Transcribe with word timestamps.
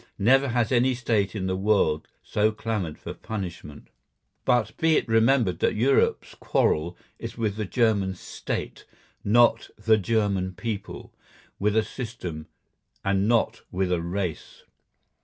Never 0.17 0.47
has 0.47 0.71
any 0.71 0.95
State 0.95 1.35
in 1.35 1.45
the 1.45 1.55
world 1.55 2.07
so 2.23 2.51
clamoured 2.51 2.97
for 2.97 3.13
punishment. 3.13 3.89
But 4.45 4.75
be 4.77 4.95
it 4.97 5.07
remembered 5.07 5.59
that 5.59 5.75
Europe's 5.75 6.33
quarrel 6.33 6.97
is 7.19 7.37
with 7.37 7.55
the 7.55 7.65
German 7.65 8.15
State, 8.15 8.85
not 9.23 9.69
with 9.77 9.85
the 9.85 9.97
German 9.99 10.53
people; 10.55 11.13
with 11.59 11.77
a 11.77 11.83
system, 11.83 12.47
and 13.05 13.27
not 13.27 13.61
with 13.71 13.91
a 13.91 14.01
race. 14.01 14.63